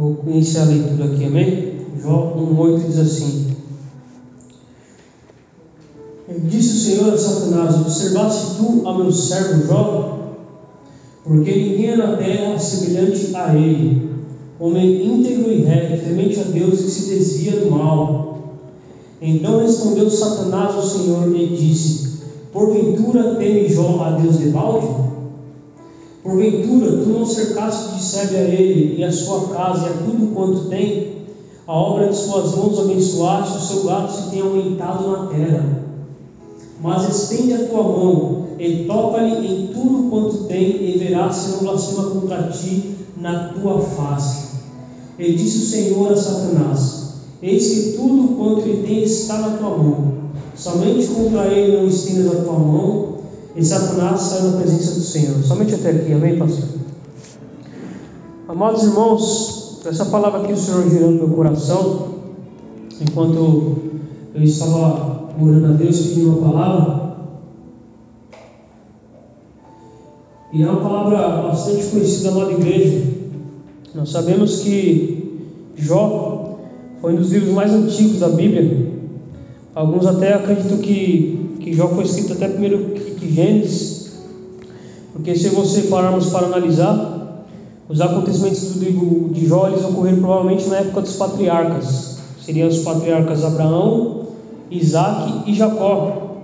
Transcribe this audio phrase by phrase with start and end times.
[0.00, 1.74] Vou iniciar a leitura aqui, amém?
[2.02, 3.48] Jó 1,8 diz assim:
[6.48, 10.36] Disse o Senhor a Satanás: Observaste tu a meu servo Jó?
[11.22, 14.10] Porque ninguém é na terra semelhante a ele,
[14.58, 18.38] homem íntegro e reto, temente a Deus que se desvia do mal.
[19.20, 25.09] Então respondeu Satanás ao Senhor e disse: Porventura teme Jó a Deus de balde?
[26.22, 30.34] Porventura tu não cercaste de sebe a ele e a sua casa e a tudo
[30.34, 31.20] quanto tem?
[31.66, 35.84] A obra de suas mãos abençoaste, o seu gado se tem aumentado na terra.
[36.82, 41.58] Mas estende a tua mão e toca-lhe em tudo quanto tem, e verás se não
[41.60, 44.50] blasfema contra ti na tua face.
[45.18, 49.78] E disse o Senhor a Satanás: Eis que tudo quanto ele tem está na tua
[49.78, 50.14] mão.
[50.54, 53.09] Somente contra ele não estendas a tua mão.
[53.60, 55.42] E Satanás saiu da presença do Senhor.
[55.44, 56.64] Somente até aqui, amém, pastor?
[58.48, 62.14] Amados irmãos, essa palavra aqui do Senhor girando no meu coração,
[62.98, 63.76] enquanto
[64.34, 67.16] eu estava orando a Deus pedindo uma palavra,
[70.54, 73.08] e é uma palavra bastante conhecida lá da igreja.
[73.94, 75.38] Nós sabemos que
[75.76, 76.56] Jó
[77.02, 78.90] foi um dos livros mais antigos da Bíblia.
[79.74, 84.12] Alguns até acreditam que, que Jó foi escrito até primeiro que, Gênesis,
[85.12, 87.46] porque se você pararmos para analisar,
[87.88, 92.18] os acontecimentos do livro de Jó eles ocorreram provavelmente na época dos patriarcas.
[92.44, 94.26] Seriam os patriarcas Abraão,
[94.70, 96.36] Isaac e Jacó,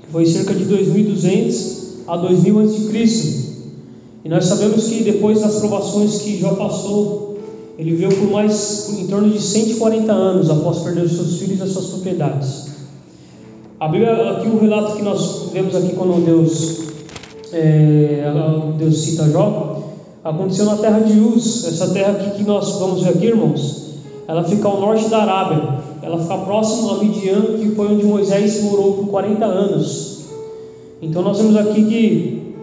[0.00, 3.46] que foi cerca de 2200 a 2000 a.C.
[4.24, 7.38] E nós sabemos que depois das provações que Jó passou,
[7.78, 11.62] ele viveu por mais em torno de 140 anos após perder os seus filhos e
[11.62, 12.65] as suas propriedades.
[13.78, 16.80] A Bíblia, aqui o relato que nós vemos aqui quando Deus,
[17.52, 18.24] é,
[18.78, 19.82] Deus cita Jó,
[20.24, 21.66] aconteceu na terra de Uz.
[21.66, 25.78] Essa terra aqui que nós vamos ver aqui, irmãos, ela fica ao norte da Arábia.
[26.02, 30.24] Ela fica próximo a Midian, que foi onde Moisés morou por 40 anos.
[31.02, 32.54] Então nós vemos aqui que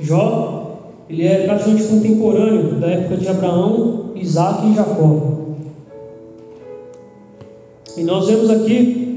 [0.00, 0.64] Jó
[1.08, 5.34] ele é praticamente contemporâneo da época de Abraão, Isaac e Jacó.
[7.96, 9.13] E nós vemos aqui,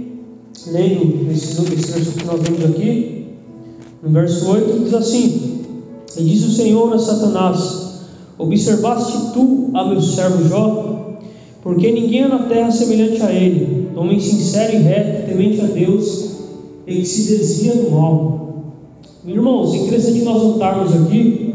[0.71, 3.25] lendo esse, esse que nós vemos aqui,
[4.03, 5.61] no verso 8, diz assim:
[6.17, 7.87] E disse o Senhor a Satanás:
[8.37, 10.97] Observaste tu a meu servo Jó?
[11.63, 16.31] Porque ninguém é na terra semelhante a ele, homem sincero e reto, temente a Deus,
[16.85, 18.37] e que se desvia do mal.
[19.25, 21.53] Irmãos, é interessante nós notarmos aqui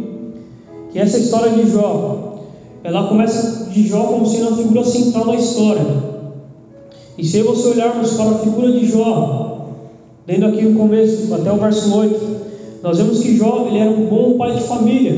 [0.92, 2.42] que essa história de Jó,
[2.84, 6.11] ela começa de Jó como sendo a figura central da história.
[7.18, 9.68] E se você olharmos para a figura de Jó,
[10.26, 12.36] lendo aqui o começo, até o verso 8,
[12.82, 15.14] nós vemos que Jó ele era um bom pai de família.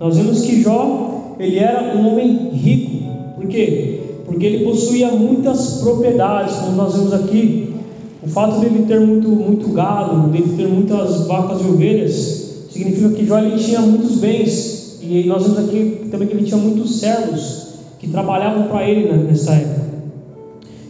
[0.00, 3.06] Nós vemos que Jó ele era um homem rico.
[3.36, 4.00] Por quê?
[4.26, 7.74] Porque ele possuía muitas propriedades, como nós vemos aqui.
[8.22, 13.24] O fato dele ter muito, muito gado, dele ter muitas vacas e ovelhas, significa que
[13.24, 17.66] Jó ele tinha muitos bens, e nós vemos aqui também que ele tinha muitos servos
[18.00, 19.95] que trabalhavam para ele nessa época.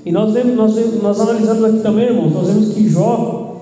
[0.06, 3.56] E nós, vemos, nós, nós analisamos aqui também, irmãos, nós vemos que Jó,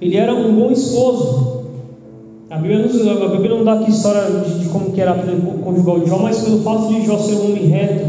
[0.00, 1.64] ele era um bom esposo.
[2.48, 5.98] A Bíblia, a Bíblia não dá aqui história de, de como que era o conjugal
[5.98, 8.06] de Jó, mas pelo fato de Jó ser um homem reto,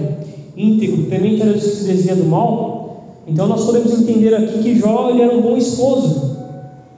[0.55, 4.75] íntegro, temente a Deus que se desvia do mal, então nós podemos entender aqui que
[4.75, 6.37] Jó ele era um bom esposo.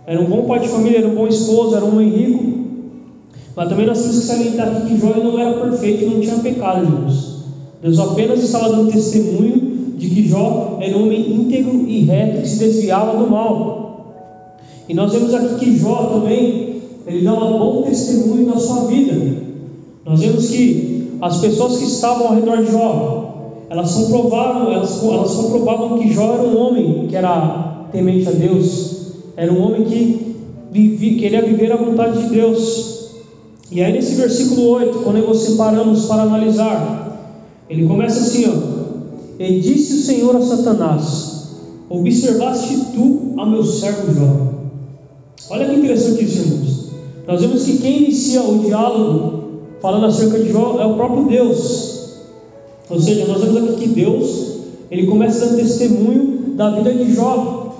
[0.05, 2.53] Era um bom pai de família, era um bom esposo, era um homem rico.
[3.55, 6.83] Mas também nós temos que salientar aqui que Jó não era perfeito não tinha pecado,
[6.83, 7.45] irmãos.
[7.81, 12.49] Deus apenas estava dando testemunho de que Jó era um homem íntegro e reto que
[12.49, 13.83] se desviava do mal.
[14.87, 19.13] E nós vemos aqui que Jó também, ele dá um bom testemunho da sua vida.
[20.05, 25.33] Nós vemos que as pessoas que estavam ao redor de Jó, elas comprovavam, elas, elas
[25.33, 30.35] comprovavam que Jó era um homem que era temente a Deus, era um homem que
[30.71, 33.11] vivia, queria viver a vontade de Deus.
[33.71, 37.37] E aí nesse versículo 8, quando nós separamos para analisar,
[37.69, 38.82] ele começa assim, ó.
[39.39, 41.47] E disse o Senhor a Satanás:
[41.89, 44.53] Observaste tu a meu servo Jó.
[45.49, 46.89] Olha que interessante isso, irmãos.
[47.27, 49.43] Nós vemos que quem inicia o diálogo
[49.81, 51.93] falando acerca de Jó é o próprio Deus.
[52.89, 54.57] Ou seja, nós vemos aqui que Deus,
[54.91, 57.75] ele começa dando testemunho da vida de Jó.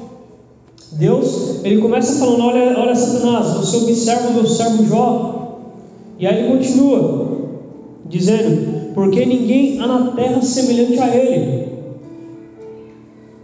[0.93, 5.59] Deus, ele começa falando: Olha, olha Satanás, você observa o meu servo Jó.
[6.19, 7.37] E aí ele continua,
[8.05, 11.67] dizendo: Porque ninguém há na terra semelhante a ele,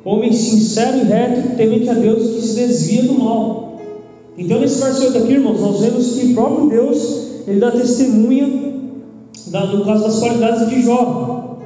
[0.06, 3.80] homem sincero e reto, temente a Deus, que se desvia do mal.
[4.38, 9.86] Então, nesse 8 aqui, irmãos, nós vemos que o próprio Deus, ele dá testemunha no
[9.86, 11.58] caso das qualidades de Jó.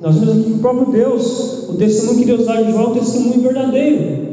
[0.00, 2.86] Nós vemos aqui que o próprio Deus, o testemunho que Deus dá de Jó é
[2.86, 4.26] um testemunho verdadeiro.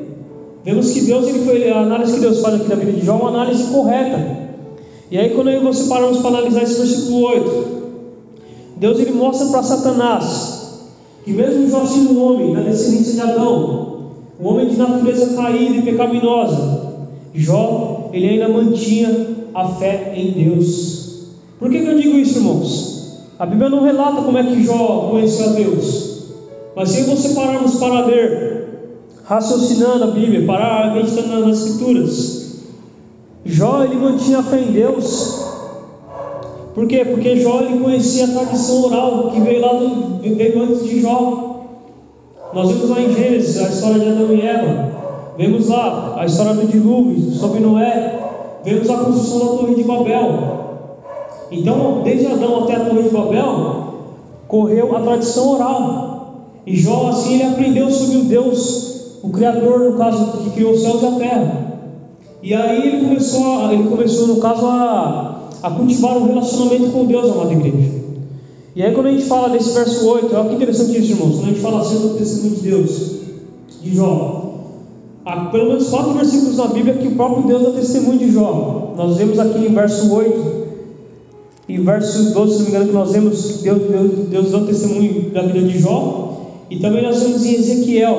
[0.66, 3.14] Vemos que Deus, ele foi, a análise que Deus faz aqui na vida de Jó
[3.14, 4.44] é uma análise correta.
[5.10, 7.83] E aí quando você paramos para analisar esse versículo 8,
[8.84, 10.82] Deus ele mostra para Satanás
[11.24, 15.78] que mesmo Jó sendo um homem da descendência de Adão, um homem de natureza caída
[15.78, 16.96] e pecaminosa,
[17.34, 21.30] Jó ele ainda mantinha a fé em Deus.
[21.58, 23.24] Por que, que eu digo isso, irmãos?
[23.40, 26.24] A Bíblia não relata como é que Jó conheceu a Deus.
[26.76, 28.68] Mas se você pararmos para ver,
[29.24, 32.60] raciocinando a Bíblia, parar meditando nas Escrituras,
[33.46, 35.33] Jó ele mantinha a fé em Deus.
[36.74, 37.06] Por quê?
[37.06, 41.66] Porque Jó conhecia a tradição oral que veio lá do, veio antes de Jó.
[42.54, 44.92] Nós vemos lá em Gênesis a história de Adão e Eva.
[45.38, 48.20] Vemos lá a história do dilúvio sobre Noé.
[48.64, 50.30] Vemos a construção da Torre de Babel.
[51.52, 53.84] Então, desde Adão até a Torre de Babel,
[54.48, 56.14] correu a tradição oral.
[56.66, 60.81] E Jó, assim, ele aprendeu sobre o Deus, o Criador, no caso, que criou os
[60.81, 61.64] céus e a terra.
[62.42, 67.31] E aí ele começou, ele começou no caso, a, a cultivar um relacionamento com Deus,
[67.31, 68.04] amada igreja.
[68.75, 71.36] E aí quando a gente fala desse verso 8, olha que interessante isso, irmãos.
[71.36, 73.12] Quando a gente fala assim do testemunho de Deus,
[73.81, 74.56] de Jó,
[75.25, 78.94] há pelo menos quatro versículos na Bíblia que o próprio Deus dá testemunho de Jó.
[78.98, 80.63] Nós vemos aqui em verso 8
[81.69, 84.60] e verso 12, se não me engano, que nós vemos que Deus, Deus, Deus dá
[84.65, 86.42] testemunho da vida de Jó.
[86.69, 88.18] E também nós vemos em Ezequiel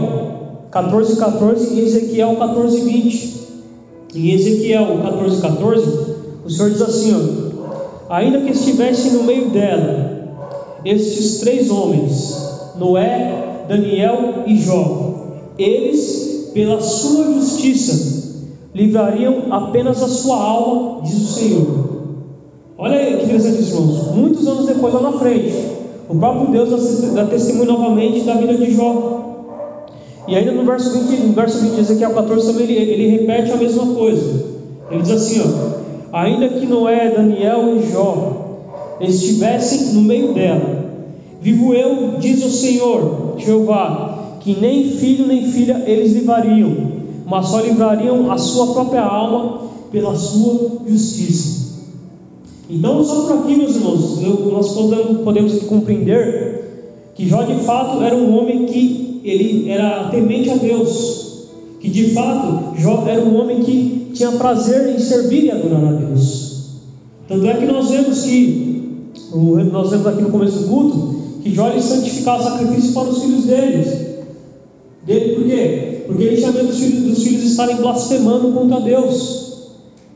[0.71, 3.45] 14, 14 e Ezequiel 14, 20.
[4.15, 6.14] Em Ezequiel 14, 14,
[6.45, 10.15] o Senhor diz assim: ó, Ainda que estivessem no meio dela
[10.85, 15.15] estes três homens, Noé, Daniel e Jó,
[15.59, 18.35] eles, pela sua justiça,
[18.75, 21.95] livrariam apenas a sua alma, diz o Senhor.
[22.77, 24.15] Olha aí que interessante, irmãos.
[24.15, 25.55] Muitos anos depois, lá na frente,
[26.09, 29.23] o próprio Deus dá testemunho novamente da vida de Jó.
[30.27, 33.53] E ainda no verso 20, no verso 20 de Ezequiel 14 também ele, ele repete
[33.53, 34.45] a mesma coisa.
[34.91, 35.84] Ele diz assim: ó,
[36.15, 38.61] ainda que Noé, Daniel e Jó
[39.01, 40.85] estivessem no meio dela,
[41.43, 46.73] vivo eu, diz o Senhor, Jeová, que nem filho nem filha eles livrariam,
[47.27, 51.65] mas só livrariam a sua própria alma pela sua justiça.
[52.71, 54.21] Então, só por aqui, meus irmãos,
[54.53, 60.49] nós podemos, podemos compreender que Jó de fato era um homem que ele era temente
[60.51, 61.34] a Deus,
[61.85, 65.93] que de fato Jó era um homem que tinha prazer em servir e adorar a
[65.93, 66.71] Deus.
[67.29, 69.11] Tanto é que nós vemos que,
[69.71, 73.45] nós vemos aqui no começo do culto, que Jó ele santificava sacrifício para os filhos
[73.45, 73.99] deles.
[75.05, 76.05] Dele por quê?
[76.07, 79.69] Porque ele tinha medo dos filhos, dos filhos estarem blasfemando contra Deus.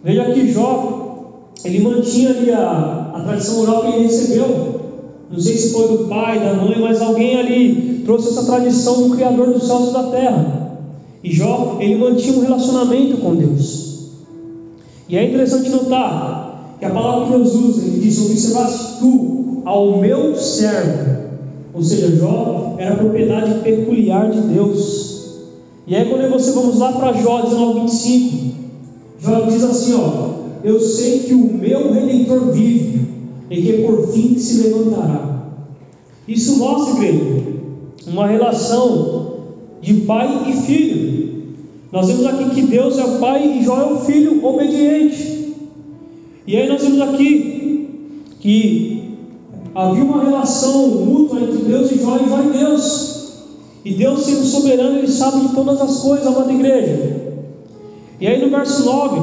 [0.03, 4.81] Veja que Jó, ele mantinha ali a, a tradição oral que ele recebeu.
[5.31, 9.15] Não sei se foi do pai, da mãe, mas alguém ali trouxe essa tradição do
[9.15, 10.68] Criador dos céus e da terra.
[11.23, 13.89] E Jó, ele mantinha um relacionamento com Deus.
[15.09, 19.99] E é interessante notar que a palavra que Deus usa, ele diz: Observaste tu ao
[19.99, 21.29] meu servo.
[21.75, 25.19] Ou seja, Jó era propriedade peculiar de Deus.
[25.87, 28.55] E aí, quando você vamos lá para Jó 19, 25,
[29.21, 30.29] Jó diz assim: Ó,
[30.63, 33.09] eu sei que o meu redentor vive
[33.51, 35.47] e que por fim se levantará.
[36.27, 37.43] Isso mostra, igreja,
[38.07, 39.38] uma relação
[39.81, 41.29] de pai e filho.
[41.93, 45.55] Nós vemos aqui que Deus é o pai e Jó é o filho obediente.
[46.47, 49.17] E aí nós vemos aqui que
[49.75, 53.19] havia uma relação mútua entre Deus e Jó e Jó e Deus.
[53.85, 57.29] E Deus, sendo soberano, Ele sabe de todas as coisas, amada igreja.
[58.21, 59.21] E aí no verso 9,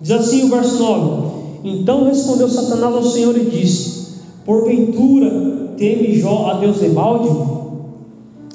[0.00, 1.22] diz assim o verso 9:
[1.64, 4.08] Então respondeu Satanás ao Senhor e disse:
[4.44, 7.59] Porventura teme Jó a Deus de balde?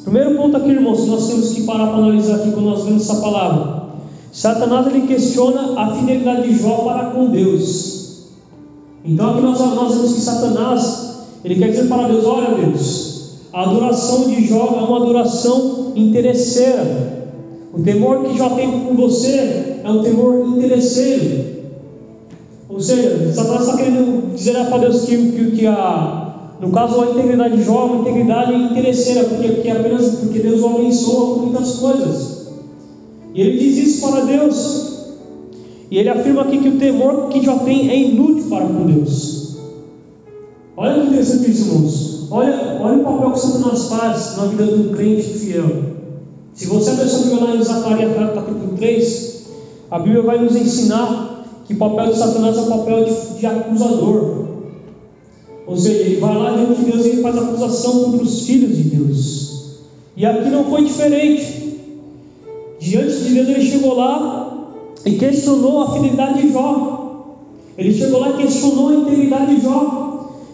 [0.06, 3.20] Primeiro ponto aqui, irmãos, nós temos que parar para analisar aqui quando nós vemos essa
[3.20, 3.86] palavra.
[4.32, 8.28] Satanás ele questiona a fidelidade de Jó para com Deus.
[9.04, 13.64] Então aqui nós, nós vemos que Satanás ele quer dizer para Deus: olha Deus, a
[13.64, 17.16] adoração de Jó é uma adoração interesseira.
[17.74, 21.56] O temor que Jó tem por você é um temor interesseiro.
[22.70, 26.25] Ou seja, Satanás está querendo dizer para Deus que, que, que a,
[26.60, 30.68] no caso, a integridade de é uma integridade interesseira, porque, porque apenas porque Deus o
[30.68, 32.48] abençoa com muitas coisas.
[33.34, 34.96] E ele diz isso para Deus.
[35.92, 39.58] E ele afirma aqui que o temor que Jó tem é inútil para com Deus.
[40.78, 42.28] Olha que interessante isso, irmãos.
[42.32, 45.96] Olha, olha o papel que Satanás faz na vida do crente fiel.
[46.54, 49.46] Se você abrir sua Bíblia lá em Zacarias capítulo 3,
[49.92, 53.46] a Bíblia vai nos ensinar que o papel de Satanás é o papel de, de
[53.46, 54.46] acusador.
[55.68, 58.78] Ou seja, ele vai lá diante de Deus e ele faz acusação contra os filhos
[58.78, 59.46] de Deus.
[60.16, 61.66] E aqui não foi diferente.
[62.80, 64.70] Diante de Deus ele chegou lá
[65.06, 67.36] e questionou a fidelidade de Jó.
[67.78, 70.06] Ele chegou lá e questionou a integridade de Jó.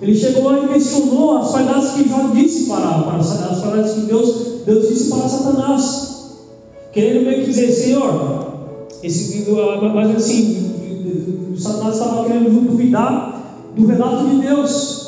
[0.01, 4.01] Ele chegou lá e questionou as falhas que Jó disse para, para as falhas que
[4.01, 6.11] Deus, Deus disse para Satanás.
[6.93, 8.45] Querendo meio que dizer, Senhor,
[9.03, 9.45] esse,
[9.93, 15.00] mas assim, Satanás estava querendo duvidar do relato de Deus.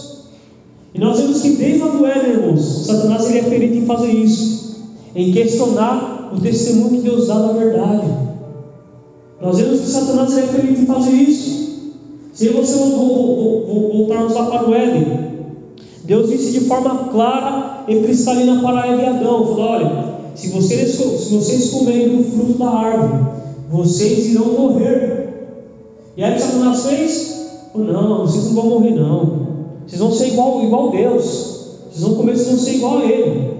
[0.93, 4.83] E nós vemos que desde do Éden, irmãos, Satanás ele é perito em fazer isso,
[5.15, 8.07] em questionar o testemunho que Deus dá da verdade.
[9.41, 11.63] Nós vemos que Satanás ele é perito em fazer isso.
[12.31, 15.23] Se você voltarmos lá para o Éden,
[16.03, 20.91] Deus disse de forma clara e cristalina para Eva e Adão: falou, olha, se vocês,
[20.91, 23.25] se vocês comerem do fruto da árvore,
[23.69, 25.23] vocês irão morrer.
[26.15, 27.33] E aí o Satanás fez?
[27.75, 29.52] Não, vocês não vão morrer, não.
[29.87, 31.23] Vocês vão ser igual, igual Deus.
[31.91, 33.53] Vocês vão vocês vão ser igual a Ele.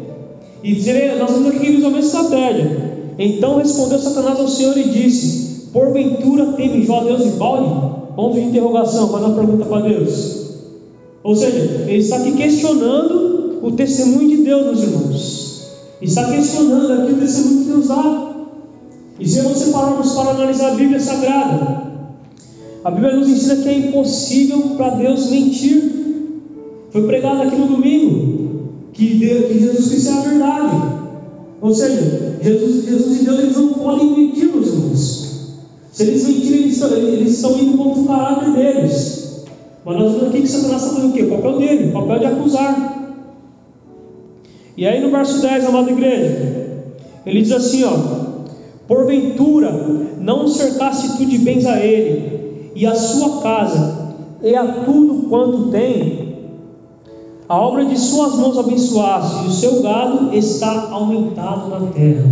[0.64, 2.94] E dizer, nós vamos aqui visualmente a estratégia.
[3.20, 7.94] Então respondeu Satanás ao Senhor e disse: Porventura teme Jó a Deus de balde?
[8.16, 10.44] Ponto de interrogação, faz uma pergunta para Deus.
[11.24, 15.68] Ou seja, ele está aqui questionando o testemunho de Deus, meus irmãos.
[16.02, 18.34] Está questionando aqui o testemunho que Deus dá.
[19.20, 21.84] E se você pararmos para analisar a Bíblia Sagrada,
[22.84, 26.04] a Bíblia nos ensina que é impossível para Deus mentir.
[26.94, 30.94] Foi pregado aqui no domingo que, Deus, que Jesus Cristo é a verdade.
[31.60, 35.64] Ou seja, Jesus, Jesus e Deus eles não podem mentir, meus irmãos.
[35.92, 39.44] Se eles mentirem, eles estão, eles estão indo contra o caráter deles.
[39.84, 41.24] Mas nós vemos aqui que Satanás está fazendo o quê?
[41.24, 43.18] O papel dele, o papel de acusar.
[44.78, 46.86] E aí no verso 10, amada igreja,
[47.26, 47.98] ele diz assim: ó,
[48.88, 49.72] Porventura
[50.22, 55.72] não cercaste tu de bens a ele, e a sua casa, e a tudo quanto
[55.72, 56.23] tem,
[57.48, 62.26] a obra de suas mãos abençoaste, e o seu gado está aumentado na terra.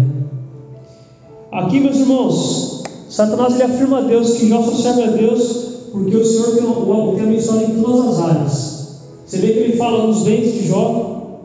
[1.52, 6.16] Aqui, meus irmãos, Satanás ele afirma a Deus que Jó só serve a Deus porque
[6.16, 9.02] o Senhor tem, o, tem abençoado em todas as áreas.
[9.26, 11.40] Você vê que ele fala dos bens de Jó,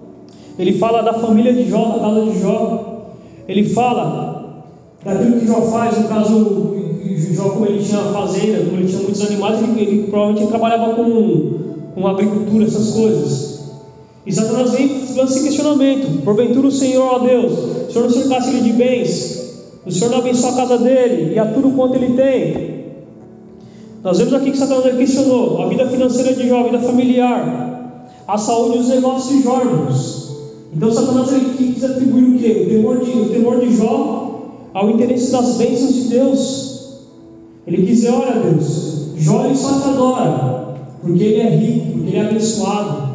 [0.58, 3.02] ele fala da família de Jó, da casa de Jó,
[3.48, 4.64] ele fala
[5.04, 6.76] daquilo que Jó faz, no caso,
[7.32, 11.54] Jó, como ele tinha fazenda, como ele tinha muitos animais, ele, ele provavelmente trabalhava com,
[11.94, 13.55] com agricultura, essas coisas.
[14.26, 17.52] E Satanás vem dando esse questionamento: porventura o Senhor, ó Deus,
[17.88, 21.38] o Senhor não cercasse ele de bens, o Senhor não abençoa a casa dele e
[21.38, 22.76] a tudo quanto ele tem.
[24.02, 28.38] Nós vemos aqui que Satanás questionou a vida financeira de Jó, a vida familiar, a
[28.38, 30.26] saúde e os negócios de Jó, irmãos.
[30.74, 32.62] Então Satanás ele quis atribuir o quê?
[32.66, 34.26] O temor de, o temor de Jó
[34.74, 36.96] ao interesse das bênçãos de Deus.
[37.66, 42.10] Ele quis dizer: olha, Deus, Jó ele só te adora, porque ele é rico, porque
[42.10, 43.05] ele é abençoado.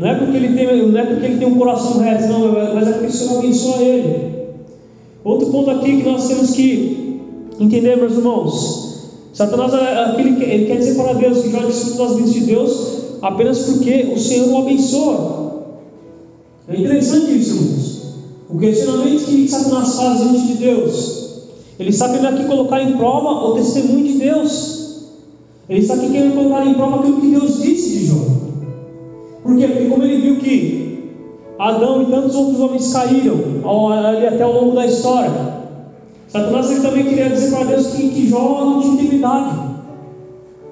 [0.00, 2.88] Não é porque ele tem, não é porque ele tem um coração reto, não, mas
[2.88, 4.30] é porque o Senhor abençoa ele.
[5.22, 7.20] Outro ponto aqui que nós temos que
[7.60, 9.10] entender, meus irmãos.
[9.34, 13.58] Satanás aquele, ele quer dizer para Deus que já desfruta das bênçãos de Deus apenas
[13.58, 15.66] porque o Senhor o abençoa.
[16.66, 18.00] É interessante isso, irmãos.
[18.48, 21.20] O questionamento que Satanás faz diante de Deus.
[21.78, 25.10] Ele está querendo aqui colocar em prova o testemunho de Deus.
[25.68, 28.49] Ele está aqui querendo colocar em prova aquilo que Deus disse de Jó.
[29.50, 29.66] Por quê?
[29.66, 31.10] Porque como ele viu que
[31.58, 33.34] Adão e tantos outros homens caíram
[33.92, 35.58] ali até ao longo da história,
[36.28, 39.58] Satanás ele também queria dizer para Deus que, que Jó não tinha intimidade.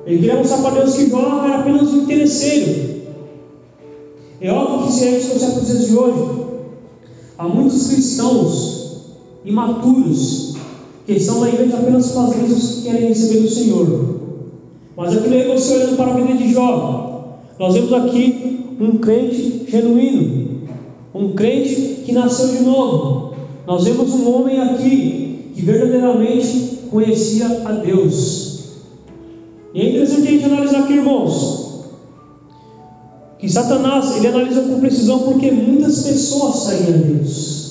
[0.07, 3.01] Ele queria mostrar para Deus que Jó era apenas um interesseiro.
[4.41, 6.45] É óbvio que se a gente trouxer para os dias de hoje,
[7.37, 9.09] há muitos cristãos
[9.45, 10.55] imaturos
[11.05, 14.21] que estão na igreja apenas as bênçãos que querem receber do Senhor.
[14.97, 17.09] Mas aquilo aí você olhando para a vida de Jó,
[17.59, 20.69] nós vemos aqui um crente genuíno,
[21.15, 23.35] um crente que nasceu de novo.
[23.67, 28.59] Nós vemos um homem aqui que verdadeiramente conhecia a Deus.
[29.75, 31.85] E é interessante a gente analisar aqui, irmãos,
[33.39, 37.69] que Satanás ele analisa com precisão porque muitas pessoas seguem a Deus.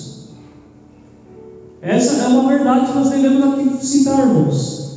[1.81, 4.87] Essa é uma verdade que nós devemos aqui citar, irmãos.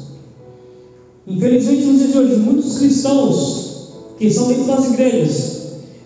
[1.26, 3.70] Infelizmente, nos dias de hoje, muitos cristãos
[4.18, 5.59] que estão dentro das igrejas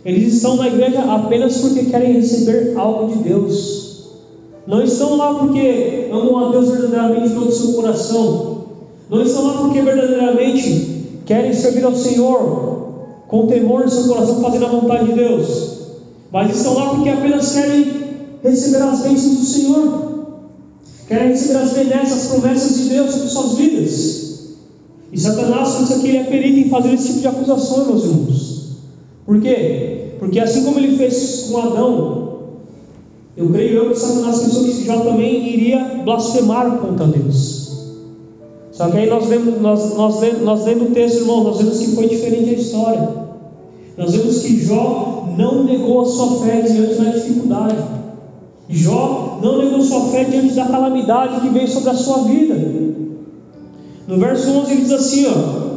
[0.05, 3.85] eles estão na igreja apenas porque querem receber algo de Deus.
[4.67, 8.65] Não estão lá porque amam a Deus verdadeiramente de todo o seu coração.
[9.09, 12.75] Não estão lá porque verdadeiramente querem servir ao Senhor
[13.29, 15.75] com temor no seu coração, fazendo a vontade de Deus.
[16.31, 17.87] Mas estão lá porque apenas querem
[18.43, 20.15] receber as bênçãos do Senhor.
[21.09, 24.25] Querem receber as benesses, as promessas de Deus sobre suas vidas.
[25.13, 28.54] E Satanás, isso aqui, ele é perito em fazer esse tipo de acusação, meus irmãos.
[29.25, 30.17] Por quê?
[30.19, 32.25] Porque assim como ele fez com Adão,
[33.37, 37.65] eu creio eu que Satanás pensou que Jó também iria blasfemar contra Deus.
[38.71, 41.95] Só que aí nós vemos, nós, nós, nós lendo o texto, irmão, nós vemos que
[41.95, 43.09] foi diferente a história.
[43.97, 47.77] Nós vemos que Jó não negou a sua fé diante da dificuldade.
[48.69, 52.55] Jó não negou sua fé diante da calamidade que veio sobre a sua vida.
[54.07, 55.75] No verso 11 ele diz assim: ó,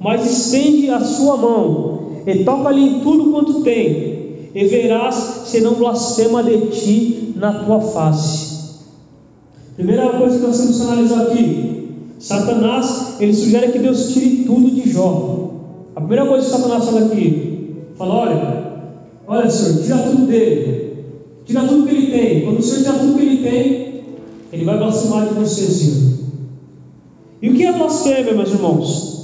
[0.00, 5.74] Mas estende a sua mão e toca-lhe em tudo quanto tem, e verás se não
[5.74, 8.50] blasfema de ti na tua face.
[9.76, 14.70] Primeira coisa que nós temos que analisar aqui: Satanás, ele sugere que Deus tire tudo
[14.70, 15.50] de Jó.
[15.94, 18.64] A primeira coisa que Satanás fala aqui, fala: olha,
[19.26, 21.04] olha, Senhor, tira tudo dele,
[21.46, 22.42] tira tudo que ele tem.
[22.42, 24.02] Quando o Senhor tirar tudo que ele tem,
[24.52, 26.10] ele vai blasfemar de você, Senhor.
[27.40, 29.19] E o que é blasfêmia, meus irmãos?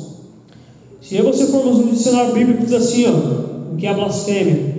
[1.07, 4.75] Se você formos no dicionário bíblico, diz assim: ó, o que é blasfêmia?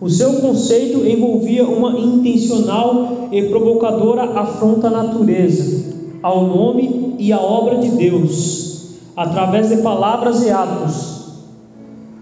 [0.00, 7.38] O seu conceito envolvia uma intencional e provocadora afronta à natureza, ao nome e à
[7.38, 11.24] obra de Deus, através de palavras e atos.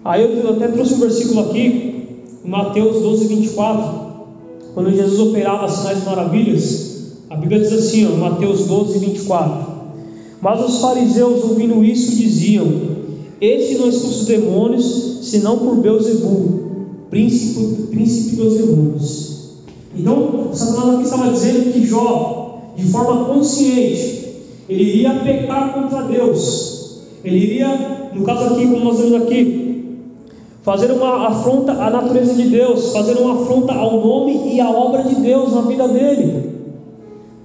[0.04, 4.00] Aí eu até trouxe um versículo aqui, Mateus 12, 24,
[4.74, 9.64] quando Jesus operava sinais e maravilhas, a Bíblia diz assim, ó, Mateus 12, 24:
[10.40, 12.97] Mas os fariseus, ouvindo isso, diziam:
[13.40, 16.60] Este não expulsa os demônios, senão por Beuzebu,
[17.10, 19.38] príncipe, príncipe dos demônios.
[19.96, 22.38] Então, Satanás aqui estava dizendo que Jó
[22.78, 24.28] de forma consciente,
[24.68, 27.00] ele iria pecar contra Deus.
[27.24, 29.58] Ele iria, no caso aqui, como nós vemos aqui,
[30.62, 35.02] fazer uma afronta à natureza de Deus, fazer uma afronta ao nome e à obra
[35.02, 36.52] de Deus na vida dele.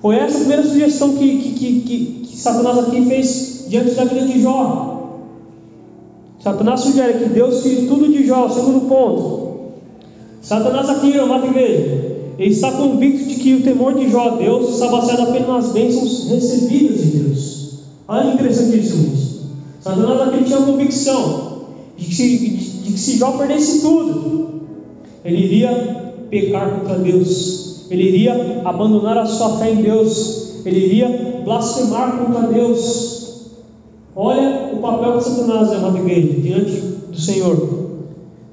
[0.02, 4.28] Foi essa a primeira sugestão que, que, que, que Satanás aqui fez diante da vida
[4.28, 4.93] de Jó.
[6.44, 9.54] Satanás sugere que Deus tire tudo de Jó, segundo ponto.
[10.42, 14.74] Satanás aqui, amada igreja, ele está convicto de que o temor de Jó a Deus
[14.74, 17.74] está baseado apenas nas bênçãos recebidas de Deus.
[18.10, 19.42] Olha que interessantíssimo isso.
[19.80, 21.62] Satanás aqui tinha a convicção
[21.98, 24.64] de que, se, de, de que se Jó perdesse tudo,
[25.24, 31.42] ele iria pecar contra Deus, ele iria abandonar a sua fé em Deus, ele iria
[31.46, 33.03] blasfemar contra Deus.
[34.16, 36.72] Olha o papel de Satanás, amado igreja, diante
[37.10, 37.84] do Senhor.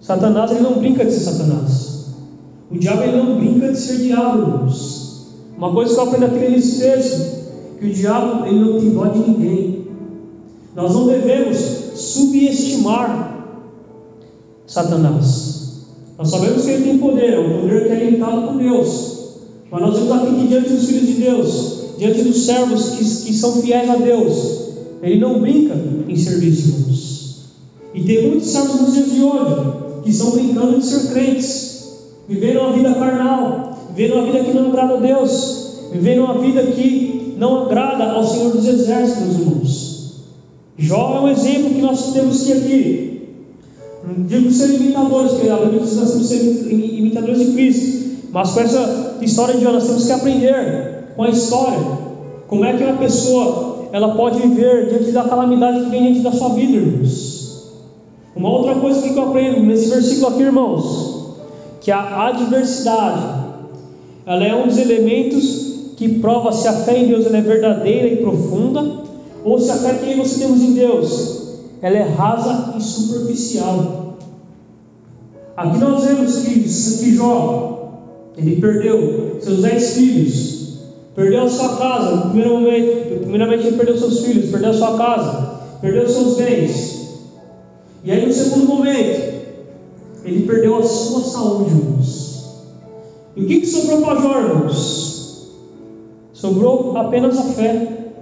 [0.00, 2.06] Satanás ele não brinca de ser Satanás.
[2.70, 4.66] O diabo ele não brinca de ser diabo.
[5.58, 9.04] Uma coisa que eu aprendo aqui nesse texto, que o diabo ele não tem dó
[9.06, 9.86] de ninguém.
[10.74, 11.58] Nós não devemos
[11.94, 13.46] subestimar
[14.66, 15.50] Satanás.
[16.16, 19.18] Nós sabemos que ele tem poder, é um poder que é limitado por Deus.
[19.70, 23.34] Mas nós vemos aqui que diante dos filhos de Deus, diante dos servos que, que
[23.34, 24.59] são fiéis a Deus,
[25.02, 25.74] ele não brinca
[26.08, 27.20] em serviço, irmãos.
[27.94, 29.54] E tem muitos servos nos dias de hoje
[30.02, 31.70] que estão brincando de ser crentes
[32.30, 36.62] vivendo uma vida carnal, vivendo uma vida que não agrada a Deus, vivendo uma vida
[36.62, 39.90] que não agrada ao Senhor dos Exércitos, irmãos.
[40.78, 43.22] Jó é um exemplo que nós temos que aqui.
[44.06, 47.52] Não digo ser imitadores, porque a Bíblia diz que nós temos que ser imitadores de
[47.52, 48.00] Cristo.
[48.32, 51.98] Mas com essa história de Jó, nós temos que aprender com a história.
[52.46, 56.32] Como é que uma pessoa ela pode viver diante da calamidade que vem diante da
[56.32, 57.40] sua vida, irmãos.
[58.34, 61.36] Uma outra coisa que eu aprendo nesse versículo aqui, irmãos,
[61.80, 63.40] que a adversidade
[64.24, 68.16] ela é um dos elementos que prova se a fé em Deus é verdadeira e
[68.16, 69.00] profunda
[69.44, 71.40] ou se a fé que você temos em Deus
[71.82, 74.16] ela é rasa e superficial.
[75.56, 77.92] Aqui nós vemos que, que Jó
[78.36, 80.59] ele perdeu seus dez filhos,
[81.14, 84.96] perdeu a sua casa no primeiro momento, primeiramente ele perdeu seus filhos, perdeu a sua
[84.96, 87.00] casa, perdeu seus bens.
[88.04, 89.40] E aí no segundo momento,
[90.24, 92.30] ele perdeu a sua saúde, irmãos.
[93.36, 95.50] E o que, que sobrou para Jó, irmãos?
[96.32, 98.12] Sobrou apenas a fé.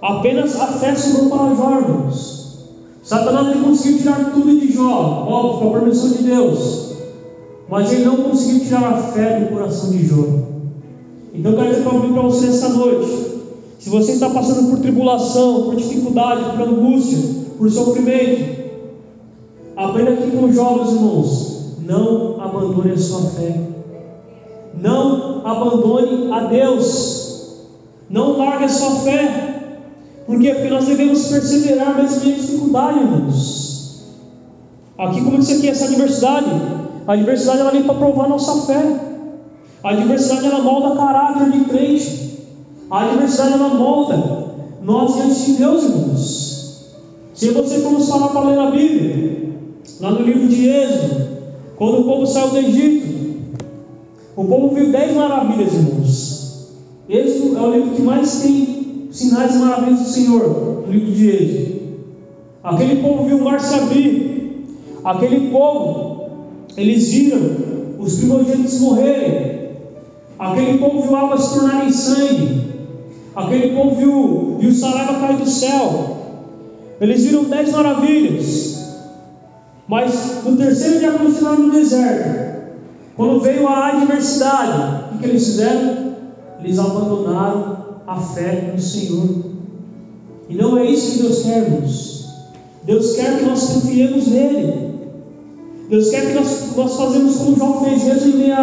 [0.00, 2.44] Apenas a fé sobrou para Jó, irmãos.
[3.02, 6.94] Satanás ele conseguiu tirar tudo de Jó, óbvio, com a permissão de Deus.
[7.68, 10.53] Mas ele não conseguiu tirar a fé do coração de Jó.
[11.34, 13.34] Então eu quero dizer para você essa noite.
[13.78, 17.18] Se você está passando por tribulação, por dificuldade, por angústia,
[17.58, 18.64] por sofrimento,
[19.76, 23.60] Aprenda aqui com os jovens irmãos: não abandone a sua fé,
[24.74, 27.66] não abandone a Deus,
[28.08, 29.50] não largue a sua fé.
[30.26, 30.54] Por quê?
[30.54, 34.04] Porque nós devemos perseverar mesmo em dificuldade, irmãos.
[34.96, 36.46] Aqui, como disse aqui, essa adversidade,
[37.06, 39.03] a adversidade ela vem para provar nossa fé.
[39.84, 42.38] A adversidade ela molda caráter de crente.
[42.90, 44.44] A adversidade ela molda
[44.82, 46.94] nós diante de Deus, irmãos.
[47.34, 49.44] Se você falar para ler a Bíblia,
[50.00, 51.28] Lá no livro de Êxodo,
[51.76, 53.06] quando o povo saiu do Egito,
[54.34, 56.72] o povo viu dez maravilhas, irmãos.
[57.08, 61.30] Êxodo é o livro que mais tem sinais e maravilhas do Senhor, no livro de
[61.30, 61.80] Êxodo.
[62.62, 64.64] Aquele povo viu o mar se abrir.
[65.04, 66.28] Aquele povo,
[66.76, 67.40] eles viram
[67.98, 69.63] os primogênitos morrerem.
[70.38, 72.74] Aquele povo viu água se tornar em sangue.
[73.34, 76.16] Aquele povo viu, viu Saraiva cair do céu.
[77.00, 78.74] Eles viram dez maravilhas.
[79.86, 82.54] Mas no terceiro dia, quando estiveram no deserto,
[83.16, 86.14] quando veio a adversidade, o que, eles fizeram?
[86.60, 89.44] Eles abandonaram a fé no Senhor.
[90.48, 92.24] E não é isso que Deus quer, irmãos.
[92.84, 94.94] Deus quer que nós confiemos nele.
[95.88, 98.54] Deus quer que nós, nós fazemos como João fez, mesmo em meio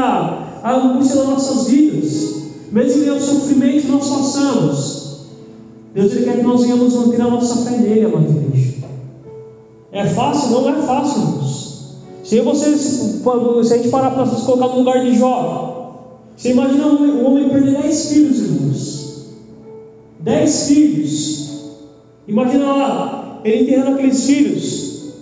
[0.64, 2.36] à angústia das nossas vidas,
[2.72, 5.02] mesmo em meio ao sofrimento que nós passamos.
[5.94, 8.76] Deus ele quer que nós venhamos manter a nossa fé nele, amado igreja.
[9.92, 10.52] É fácil?
[10.52, 11.62] Não é fácil, irmãos.
[12.24, 15.82] Se, você, se a gente parar para se colocar no lugar de Jó,
[16.38, 19.26] você imagina um homem, perder dez filhos, irmãos.
[20.20, 21.52] Dez filhos.
[22.28, 25.14] Imagina lá, ele enterrando aqueles filhos.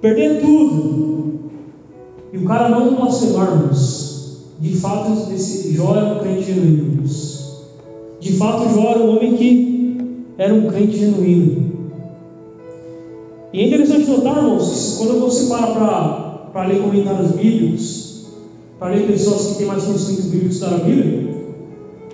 [0.00, 1.49] Perder tudo.
[2.32, 4.10] E o cara não blasfemar, irmãos.
[4.60, 7.64] De fato, esse Jó era um crente genuíno, irmãos.
[8.20, 11.70] De fato, Jó era um homem que era um crente genuíno.
[13.52, 18.26] E é interessante notar, irmãos, quando você para para ler comentários bíblicos,
[18.78, 21.34] para ler pessoas que têm mais conhecimento bíblico da Bíblia,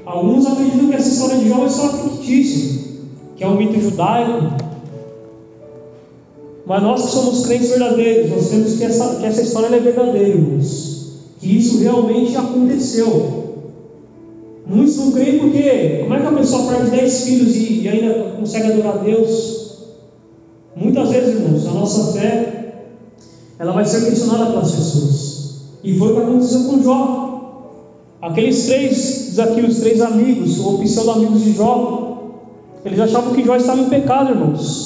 [0.05, 2.81] alguns acreditam que essa história de Jó é só fictícia,
[3.37, 4.66] que é um mito judaico.
[6.67, 10.29] Mas nós que somos crentes verdadeiros, nós temos que essa, que essa história é verdadeira,
[10.29, 11.13] irmãos.
[11.39, 13.45] Que isso realmente aconteceu.
[14.67, 18.33] Muitos não creem porque como é que a pessoa perde 10 filhos e, e ainda
[18.37, 19.77] consegue adorar a Deus?
[20.75, 22.57] Muitas vezes, irmãos, a nossa fé
[23.61, 25.37] ela vai ser questionada pelas pessoas.
[25.85, 27.23] E foi o que aconteceu com Jó.
[28.21, 32.33] Aqueles três, aqui, os três amigos, ou pseudo-amigos de Jó,
[32.85, 34.86] eles achavam que Jó estava em pecado, irmãos.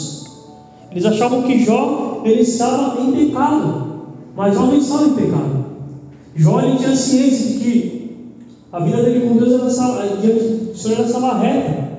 [0.91, 3.91] Eles achavam que Jó ele estava em pecado.
[4.37, 5.65] Mas Jó não estava em pecado.
[6.35, 8.01] Jó ele tinha ciência de que
[8.73, 9.75] a vida dele com Deus
[10.75, 11.91] Senhor ela estava reta.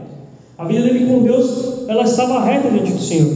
[0.58, 3.36] A vida dele com Deus ela estava reta diante do Senhor.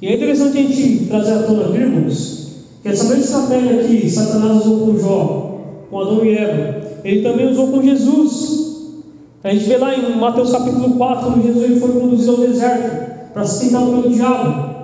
[0.00, 4.66] E é interessante a gente trazer à tona, irmãos, que essa mesma estratégia que Satanás
[4.66, 8.66] usou com Jó, com Adão e Eva, ele também usou com Jesus.
[9.42, 13.15] A gente vê lá em Mateus capítulo 4, quando Jesus ele foi conduzido ao deserto
[13.36, 14.76] para ser tentado pelo diabo.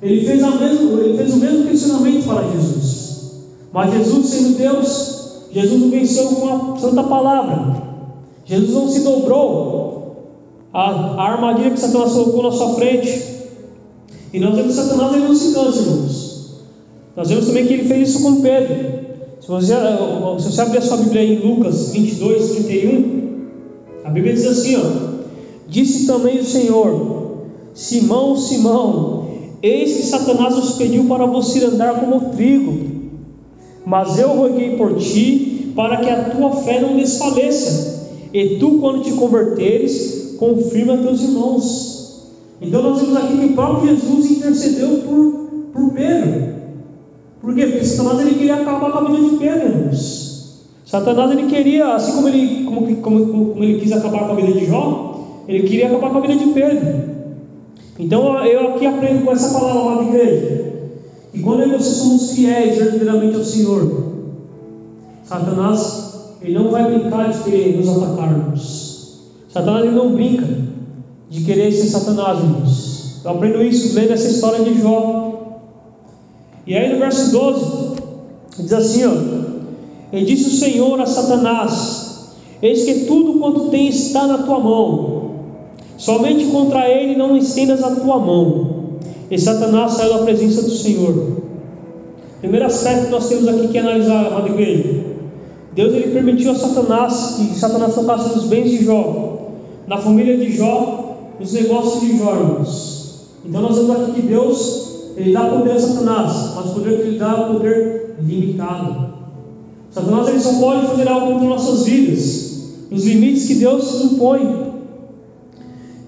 [0.00, 3.32] Ele fez, mesmo, ele fez o mesmo questionamento para Jesus.
[3.72, 7.82] Mas Jesus, sendo Deus, Jesus o venceu com a santa palavra.
[8.44, 10.36] Jesus não se dobrou
[10.72, 13.24] a, a armadilha que Satanás colocou na sua frente.
[14.32, 16.60] E nós vemos Satanás ele não se cansa, irmãos.
[17.16, 19.00] Nós vemos também que ele fez isso com Pedro.
[19.40, 19.74] Se você,
[20.38, 23.48] se você abrir a sua Bíblia em Lucas 22, 31,
[24.04, 25.10] a Bíblia diz assim: ó,
[25.66, 27.29] Disse também o Senhor:
[27.74, 29.26] Simão, Simão,
[29.62, 32.90] eis que Satanás os pediu para você andar como trigo,
[33.86, 39.02] mas eu roguei por ti para que a tua fé não desfaleça, e tu, quando
[39.02, 42.30] te converteres, confirma teus irmãos.
[42.60, 45.32] Então nós vemos aqui que o próprio Jesus intercedeu por,
[45.72, 46.50] por Pedro.
[47.40, 47.66] Por quê?
[47.66, 50.30] Porque Satanás ele queria acabar com a vida de Pedro, irmãos.
[50.84, 54.52] Satanás ele queria, assim como ele, como, como, como ele quis acabar com a vida
[54.52, 57.19] de Jó, ele queria acabar com a vida de Pedro.
[58.00, 60.72] Então eu aqui aprendo com essa palavra lá de igreja.
[61.34, 64.04] E quando você somos fiéis verdadeiramente ao Senhor,
[65.22, 69.20] Satanás ele não vai brincar de querer nos atacarmos.
[69.50, 70.46] Satanás ele não brinca
[71.28, 73.20] de querer ser Satanás, irmãos.
[73.22, 75.58] Eu aprendo isso lendo essa história de Jó.
[76.66, 77.96] E aí no verso 12,
[78.60, 82.32] diz assim: ó, E disse o Senhor a Satanás:
[82.62, 85.19] Eis que tudo quanto tem está na tua mão,
[86.00, 88.80] somente contra ele não estendas a tua mão.
[89.30, 91.36] E Satanás saiu da presença do Senhor.
[92.40, 95.04] Primeiro aspecto que nós temos aqui que analisar, amada igreja.
[95.74, 99.50] Deus ele permitiu a Satanás que Satanás tocasse nos bens de Jó,
[99.86, 103.28] na família de Jó os negócios de Jorgens.
[103.44, 107.08] Então nós vemos aqui que Deus ele dá poder a Satanás, mas o poder que
[107.08, 109.10] ele dá é um poder limitado.
[109.90, 114.69] Satanás ele só pode fazer algo contra nossas vidas, nos limites que Deus impõe.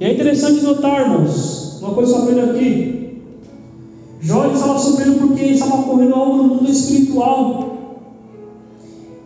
[0.02, 3.22] E é interessante notar, irmãos, uma coisa sofrendo aqui.
[4.20, 7.76] Jó estava sofrendo porque estava ocorrendo algo no mundo espiritual.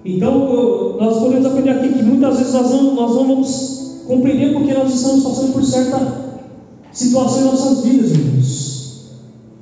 [0.05, 4.75] Então, nós podemos aprender aqui que muitas vezes nós não, nós não vamos compreender porque
[4.75, 5.99] nós estamos passando por certa
[6.93, 9.17] situação em nossas vidas, irmãos.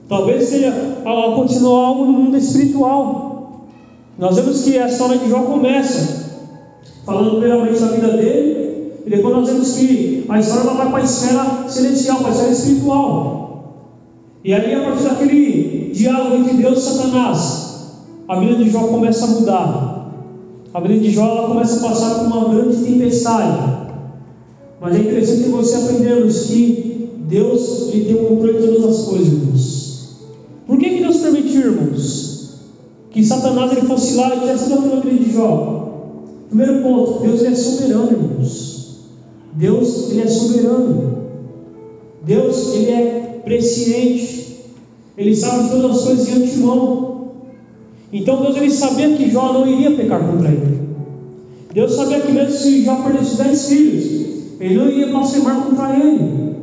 [0.09, 0.73] Talvez seja
[1.37, 3.69] continuar algo no mundo espiritual.
[4.19, 6.25] Nós vemos que a história de Jó começa
[7.07, 8.54] falando primeiramente da vida dele,
[9.07, 12.53] e depois nós vemos que a história vai para a esfera celestial, para a esfera
[12.53, 13.45] espiritual.
[14.43, 17.65] E aí, a partir daquele diálogo entre Deus e Satanás,
[18.27, 19.95] a vida de Jó começa a mudar.
[20.73, 23.75] A vida de Jó começa a passar por uma grande tempestade.
[24.81, 29.29] Mas é interessante você aprendemos que Deus ele tem o controle de todas as coisas,
[29.29, 30.09] irmãos.
[30.67, 32.59] Por que, que Deus permitiu, irmãos,
[33.11, 35.75] que Satanás ele fosse lá e tivesse toda a vida de Jó?
[36.49, 38.84] Primeiro ponto, Deus é soberano, irmãos.
[39.55, 41.19] Deus ele é soberano.
[42.23, 44.57] Deus ele é presciente.
[45.17, 47.31] Ele sabe todas as coisas de antemão.
[48.13, 50.81] Então Deus ele sabia que Jó não iria pecar contra ele.
[51.73, 54.05] Deus sabia que mesmo se Jó perdesse dez filhos,
[54.61, 56.55] ele não iria blasfemar contra ele.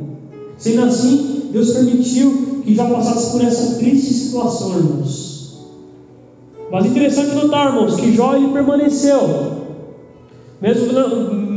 [0.56, 5.32] Sendo assim, Deus permitiu que já passasse por essa triste situação, irmãos.
[6.70, 9.61] Mas interessante notar, irmãos, que Jó ele permaneceu.
[10.62, 10.92] Mesmo,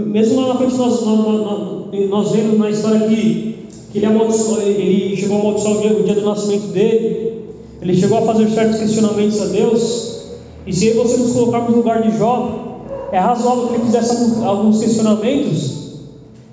[0.07, 5.37] mesmo lá na frente nós, nós, nós vemos na história que, que ele, ele chegou
[5.37, 7.45] a amaldiçoar o dia, o dia do nascimento dele.
[7.81, 10.25] Ele chegou a fazer certos questionamentos a Deus.
[10.67, 12.81] E se você nos colocarmos no lugar de Jó,
[13.13, 15.85] é razoável que ele fizesse alguns questionamentos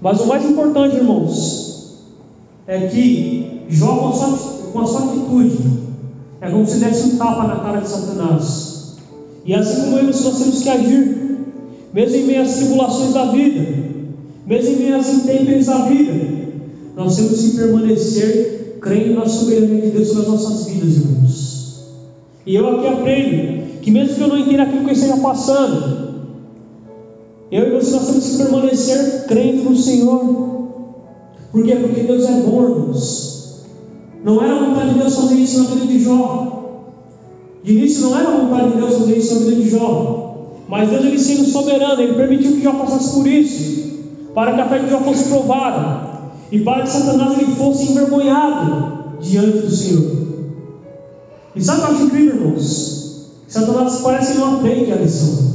[0.03, 2.03] mas o mais importante, irmãos,
[2.67, 4.39] é que Jó, com a sua,
[4.73, 5.59] com a sua atitude,
[6.41, 8.97] é como se desse um tapa na cara de Satanás.
[9.47, 11.42] E assim como eles, nós temos que agir,
[11.93, 13.67] mesmo em meio às tribulações da vida,
[14.47, 16.13] mesmo em meio às intempéries da vida,
[16.97, 21.53] nós temos que permanecer crendo na soberania de Deus sobre as nossas vidas, irmãos.
[22.45, 26.13] E eu aqui aprendo que mesmo que eu não entenda aquilo que eu esteja passando,
[27.51, 30.71] eu e você nós temos que permanecer crendo no Senhor.
[31.53, 31.77] Por quê?
[31.77, 33.65] Porque Deus é bom, irmãos.
[34.25, 36.89] Não era a vontade de Deus fazer isso na vida de Jó.
[37.63, 40.32] De início não era a vontade de Deus fazer isso na vida de Jó.
[40.73, 43.93] Mas Deus, ele sendo soberano, ele permitiu que Jó passasse por isso.
[44.35, 46.31] Para que a fé de Jó fosse provada.
[46.51, 50.11] E para que Satanás ele fosse envergonhado diante do Senhor.
[51.55, 53.29] E sabe o que eu acho incrível, irmãos?
[53.49, 55.53] Satanás parece que não aprende a lição.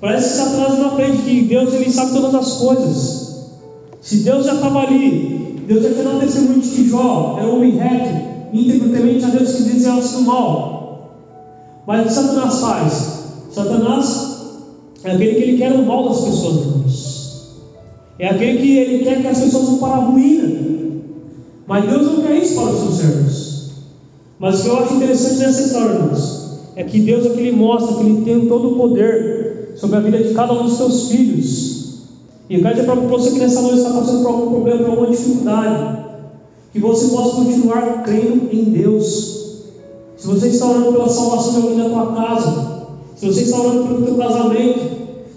[0.00, 3.46] Parece que Satanás não aprende que Deus ele sabe todas as coisas.
[4.00, 7.56] Se Deus já estava ali, Deus já tinha dado testemunho de que Jó era um
[7.56, 11.10] homem reto, íntegro, temente a Deus que desejasse do mal.
[11.86, 13.15] Mas o que Satanás faz?
[13.56, 14.36] Satanás
[15.02, 17.46] é aquele que ele quer o mal das pessoas, irmãos.
[18.18, 20.60] É aquele que ele quer que as pessoas vão para a ruína.
[21.66, 23.70] Mas Deus não quer isso para os seus servos.
[24.38, 27.52] Mas o que eu acho interessante nessa história, irmãos, é que Deus é que ele
[27.52, 31.08] mostra que ele tem todo o poder sobre a vida de cada um dos seus
[31.08, 31.76] filhos.
[32.50, 34.90] E eu quero dizer para você que nessa noite está passando por algum problema, por
[34.90, 36.04] alguma dificuldade,
[36.74, 39.62] que você possa continuar crendo em Deus.
[40.18, 42.75] Se você está orando pela salvação de alguém da tua casa,
[43.16, 44.80] se você está orando pelo teu casamento,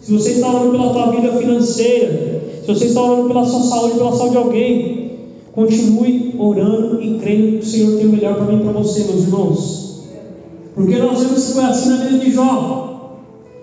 [0.02, 3.96] se você está orando pela tua vida financeira, se você está orando pela sua saúde,
[3.96, 5.12] pela saúde de alguém,
[5.54, 9.06] continue orando e crendo que o Senhor tem o melhor para mim e para você,
[9.06, 10.04] meus irmãos.
[10.76, 12.90] Porque nós vemos que foi assim na vida de Jó.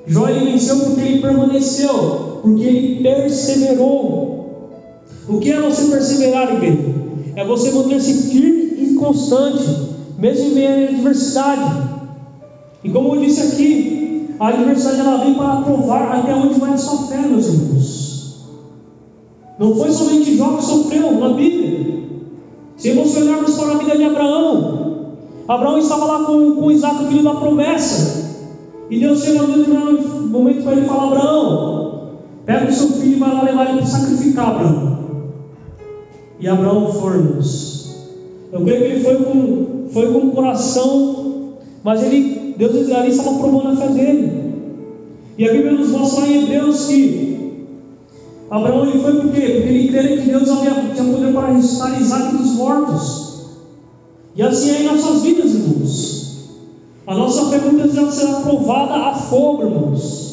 [0.06, 4.70] Jó ele venceu porque ele permaneceu, porque ele perseverou.
[5.28, 6.94] O que é você perseverar, igreja?
[7.34, 9.64] É você manter-se firme e constante,
[10.18, 11.95] mesmo em meio à adversidade.
[12.84, 16.78] E como eu disse aqui, a adversidade ela vem para provar até onde vai a
[16.78, 18.06] sua fé, meus irmãos.
[19.58, 22.06] Não foi somente Jó que sofreu na Bíblia.
[22.76, 25.16] Se nós olharmos para a vida de Abraão,
[25.48, 28.26] Abraão estava lá com, com Isaac, filho da promessa.
[28.90, 32.10] E Deus chega no momento para ele falar: Abraão,
[32.44, 34.96] pega o seu filho e vai lá levar ele para sacrificar, Abraão.
[36.38, 37.76] E Abraão foi, irmãos.
[38.52, 43.38] Eu creio que ele foi com, foi com o coração, mas ele, Deus ali estava
[43.38, 44.46] provando a fé dele.
[45.38, 47.36] E a Bíblia nos mostra em Hebreus que
[48.50, 49.40] Abraão ele foi por quê?
[49.40, 53.26] Porque ele cria que Deus havia, tinha poder para ressuscitar Isaac dos mortos.
[54.36, 56.26] E assim é em nossas vidas, irmãos.
[57.06, 60.26] A nossa fé muitas vezes será provada a fogo, irmãos.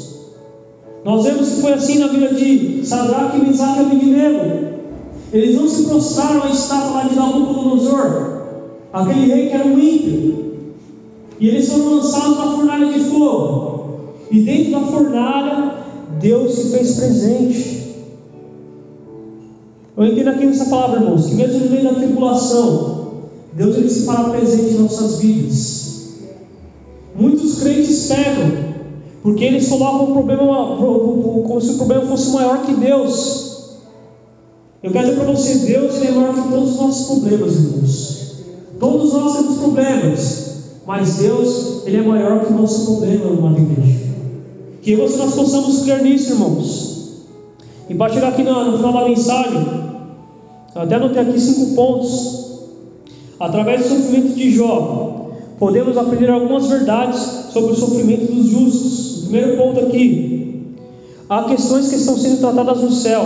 [1.04, 4.74] Nós vemos que foi assim na vida de Sadraque, Misaque e Abednego.
[5.34, 8.42] Eles não se prostraram à estátua lá de Nabucodonosor,
[8.94, 10.43] aquele rei que era um ímpio.
[11.44, 14.14] E eles foram lançados na fornalha de fogo.
[14.32, 15.76] E dentro da fornalha,
[16.22, 17.96] Deus se fez presente.
[19.98, 23.08] Eu entendo aqui nessa palavra, irmãos, que mesmo no meio da tribulação,
[23.52, 26.14] Deus ele se fará presente em nossas vidas.
[27.14, 28.76] Muitos crentes pegam,
[29.22, 33.82] porque eles colocam o problema como se o problema fosse maior que Deus.
[34.82, 38.34] Eu quero dizer para você, Deus é maior que todos os nossos problemas, irmãos.
[38.80, 40.43] Todos nós temos problemas,
[40.86, 44.00] mas Deus, Ele é maior que o nosso problema, amada igreja.
[44.82, 46.94] Que você nós possamos crer nisso, irmãos.
[47.90, 49.66] E para chegar aqui no, no final da mensagem,
[50.76, 52.44] até anotei aqui cinco pontos.
[53.40, 57.20] Através do sofrimento de Jó, podemos aprender algumas verdades
[57.52, 59.18] sobre o sofrimento dos justos.
[59.18, 60.76] O primeiro ponto aqui:
[61.30, 63.24] há questões que estão sendo tratadas no céu,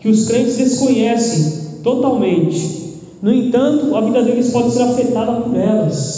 [0.00, 2.78] que os crentes desconhecem totalmente.
[3.20, 6.17] No entanto, a vida deles pode ser afetada por elas.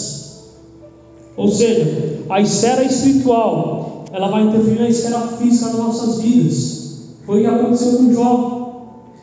[1.40, 6.98] Ou seja, a esfera espiritual, ela vai interferir na esfera física das nossas vidas.
[7.24, 8.82] Foi o que aconteceu com Jó.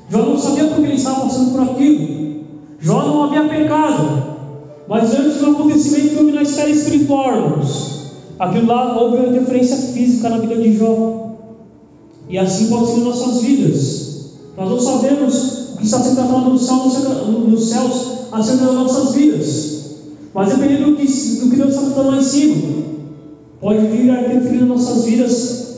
[0.10, 2.42] Jó não sabia porque ele estava passando por aquilo.
[2.80, 4.36] Jó não havia pecado.
[4.88, 8.02] Mas antes do acontecimento que houve na esfera espiritual, irmãos,
[8.40, 11.36] aquilo lá houve uma interferência física na vida de Jó.
[12.28, 14.32] E assim pode ser em nossas vidas.
[14.58, 19.77] Nós não sabemos o que está sendo tratado nos céus acerca das nossas vidas.
[20.38, 22.84] Mas dependendo do que, do que Deus está tratando lá em cima,
[23.60, 25.78] pode vir a interferir nas nossas vidas,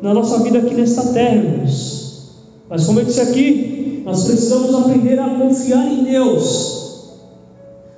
[0.00, 2.32] na nossa vida aqui nesta terra, irmãos.
[2.70, 7.18] Mas como eu disse aqui, nós precisamos aprender a confiar em Deus.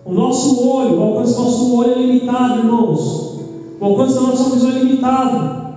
[0.04, 3.38] O nosso olho, o alcance do nosso olho é limitado, irmãos.
[3.80, 5.76] O alcance da nossa visão é limitado.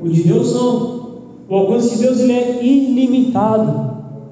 [0.00, 1.20] O de Deus não.
[1.50, 3.90] O alcance de Deus ele é ilimitado.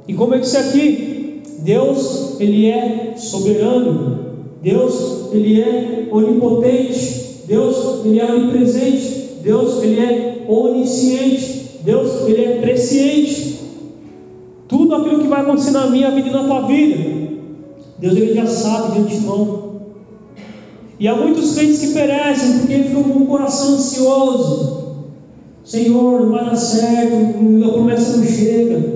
[0.08, 4.23] E como eu disse aqui, Deus, Ele é soberano,
[4.64, 12.60] Deus, Ele é onipotente, Deus, Ele é onipresente, Deus, Ele é onisciente, Deus, Ele é
[12.62, 13.60] presciente.
[14.66, 16.96] Tudo aquilo que vai acontecer na minha vida e na tua vida,
[17.98, 19.74] Deus Ele já sabe de antemão.
[20.98, 24.84] E há muitos crentes que perecem porque ficam com o coração ansioso.
[25.62, 27.14] Senhor, não vai dar certo,
[27.66, 28.94] a promessa não chega.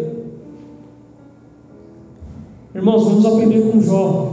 [2.75, 4.28] Irmãos, vamos aprender com Jó.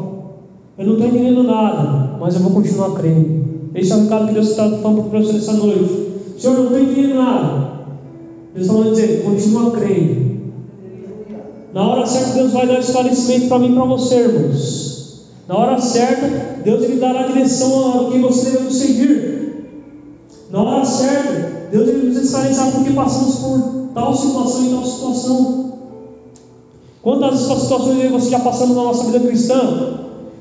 [0.78, 3.46] Eu não estou entendendo nada, mas eu vou continuar crendo.
[3.74, 6.12] Esse é o recado que Deus está falando para você nessa noite.
[6.38, 7.72] Senhor, eu não estou entendendo nada.
[8.54, 10.36] Deus está falando dizer, continua crendo.
[11.74, 15.26] Na hora certa, Deus vai dar esclarecimento para mim e para você, irmãos.
[15.48, 19.66] Na hora certa, Deus lhe dará a direção a quem você deve seguir.
[20.52, 25.74] Na hora certa, Deus ele nos esclarecerá porque passamos por tal situação e tal situação.
[27.02, 29.95] Quantas situações você já passamos na nossa vida cristã?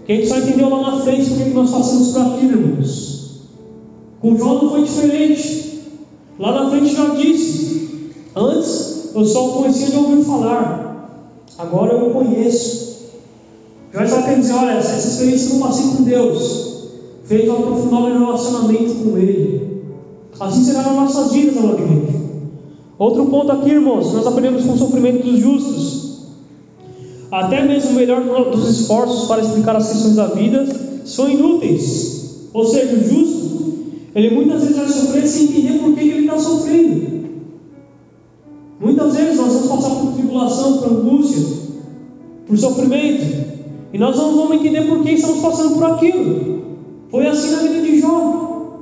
[0.04, 3.40] Que a gente só entendeu lá na frente porque nós passamos por aquilo, irmãos.
[4.20, 5.80] Com João não foi diferente.
[6.38, 8.10] Lá na frente já disse.
[8.36, 10.84] Antes eu só conhecia de ouvir falar.
[11.56, 12.94] Agora eu conheço.
[13.92, 16.74] Já está querendo dizer, olha, essa experiência que eu passei com Deus
[17.24, 19.84] fez eu aprofundar o meu relacionamento com Ele.
[20.40, 21.78] Assim será nas nossas vidas, amado.
[22.98, 26.03] Outro ponto aqui, irmãos, nós aprendemos com o sofrimento dos justos.
[27.34, 30.68] Até mesmo o melhor dos esforços para explicar as questões da vida
[31.04, 32.48] são inúteis.
[32.52, 33.74] Ou seja, o justo,
[34.14, 37.24] ele muitas vezes vai sofrer sem entender por que ele está sofrendo.
[38.78, 41.44] Muitas vezes nós vamos passar por tribulação, por angústia,
[42.46, 43.24] por sofrimento,
[43.92, 46.62] e nós não vamos entender por que estamos passando por aquilo.
[47.10, 48.78] Foi assim na vida de Jó.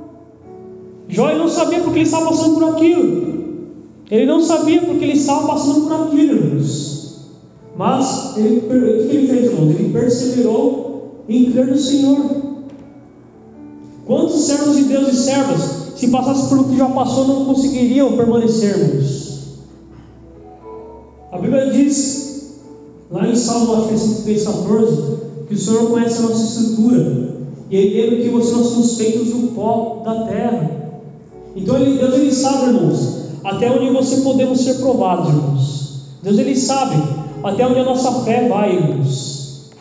[1.09, 3.33] Jó não sabia porque ele estava passando por aquilo.
[4.11, 6.92] Ele não sabia porque ele estava passando por aquilo, irmãos.
[7.75, 9.71] Mas ele, o que ele fez, irmãos?
[9.71, 12.19] Ele perseverou em crer no Senhor.
[14.05, 15.61] Quantos servos de Deus e servas,
[15.95, 19.33] se passassem por o que já passou, não conseguiriam permanecer, irmãos?
[21.31, 22.59] A Bíblia diz,
[23.09, 27.33] lá em Salmo 33, 14, que o Senhor conhece a nossa estrutura,
[27.71, 30.83] e Ele lembra que você nós somos feitos do pó da terra.
[31.55, 35.93] Então ele, Deus ele sabe, irmãos, até onde você podemos ser provados, irmãos.
[36.21, 39.71] Deus ele sabe até onde a nossa fé vai, irmãos.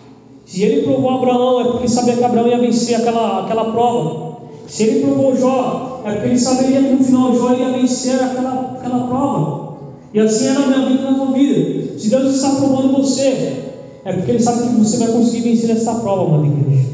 [0.44, 4.32] Se ele provou Abraão, é porque sabia que Abraão ia vencer aquela, aquela prova.
[4.66, 8.76] Se ele provou Jó, é porque ele saberia que no final Jó ia vencer aquela,
[8.78, 9.72] aquela prova.
[10.12, 11.98] E assim é na minha vida e na tua vida.
[11.98, 13.72] Se Deus está provando você,
[14.04, 16.90] é porque Ele sabe que você vai conseguir vencer essa prova, amada igreja.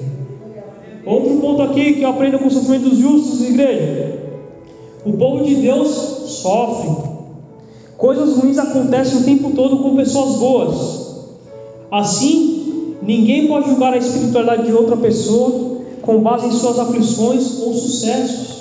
[1.05, 4.19] Outro ponto aqui que eu aprendo com o sofrimento dos justos, igreja.
[5.05, 7.08] O povo de Deus sofre.
[7.99, 11.17] Coisas ruins acontecem o tempo todo com pessoas boas.
[11.91, 17.75] Assim, ninguém pode julgar a espiritualidade de outra pessoa com base em suas aflições ou
[17.75, 18.59] sucessos.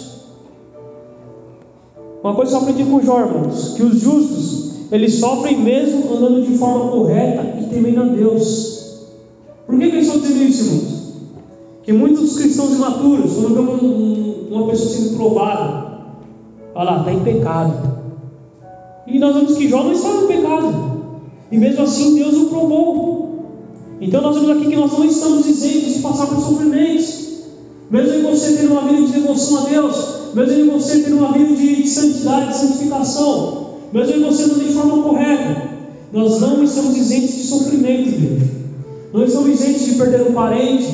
[2.23, 6.41] Uma coisa que eu aprendi com Jó, irmãos, que os justos, eles sofrem mesmo andando
[6.41, 9.05] de forma correta e temendo a Deus.
[9.67, 11.13] Por que, que eles isso, irmãos?
[11.83, 15.99] Que muitos cristãos imaturos, quando vemos uma pessoa sendo provada,
[16.73, 17.96] olha lá, está em pecado.
[19.07, 20.97] E nós vemos que Jó não estava no pecado.
[21.51, 23.27] E mesmo assim Deus o provou.
[24.01, 27.27] Então nós vemos aqui que nós não estamos isentos de passar por sofrimentos.
[27.89, 29.95] Mesmo em você ter uma vida de devoção a Deus,
[30.33, 34.73] mesmo em você ter uma vida de santidade, de santificação, mesmo em você não de
[34.73, 35.69] forma correta,
[36.11, 38.43] nós não estamos isentos de sofrimento, Deus.
[39.13, 40.87] Não estamos isentos de perder um parente,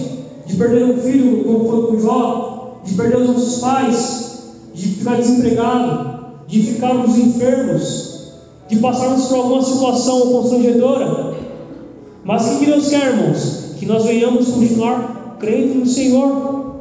[0.45, 4.43] de perder um filho, como foi com Jó, de perder os nossos pais,
[4.75, 6.22] de ficar desempregado,
[6.53, 8.27] de ficarmos enfermos,
[8.69, 11.33] de passarmos por alguma situação constrangedora.
[12.23, 13.73] Mas o que Deus quer, irmãos?
[13.79, 16.75] Que nós venhamos continuar crendo no Senhor.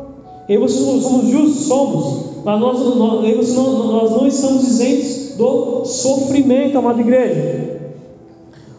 [0.46, 7.00] E você somos justos, somos, mas nós, nós, nós não estamos isentos do sofrimento, amada
[7.00, 7.80] igreja.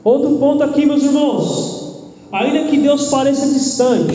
[0.04, 4.14] Outro ponto aqui, meus irmãos, ainda que Deus pareça distante,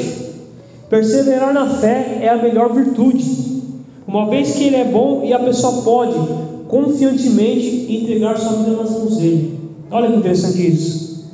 [0.88, 3.24] perseverar na fé é a melhor virtude,
[4.06, 6.14] uma vez que Ele é bom e a pessoa pode
[6.68, 9.58] confiantemente entregar sua vida nas mãos dele.
[9.90, 11.24] Olha que interessante isso.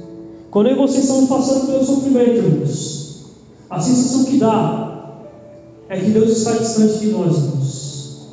[0.51, 3.25] Quando eu e vocês estamos passando pelo sofrimento, irmãos,
[3.69, 5.19] a sensação que dá
[5.89, 8.29] é que Deus está distante de nós, irmãos.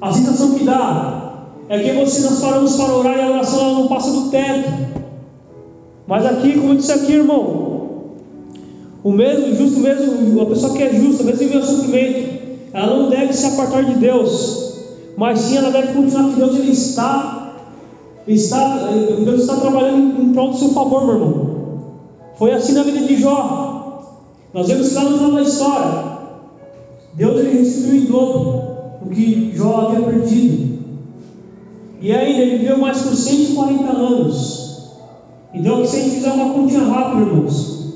[0.00, 3.88] A sensação que dá é que você nós paramos para orar e a oração não
[3.88, 4.70] passa do teto.
[6.06, 7.86] Mas aqui, como eu disse aqui, irmão,
[9.02, 12.40] o mesmo, justo mesmo, a pessoa que é justa, mesmo em meu sofrimento,
[12.72, 14.65] ela não deve se apartar de Deus,
[15.16, 17.54] mas sim ela deve continuar que Deus ele está,
[18.26, 18.76] está,
[19.24, 21.56] Deus está trabalhando em prol do seu favor, meu irmão.
[22.38, 24.02] Foi assim na vida de Jó.
[24.52, 26.04] Nós vemos lá no final da história,
[27.14, 28.62] Deus ele restituiu em dobro
[29.02, 30.76] o que Jó havia perdido.
[32.00, 34.66] E ainda ele viveu mais por 140 anos.
[35.54, 37.94] Então, se a gente fizer uma continha rápida, irmãos,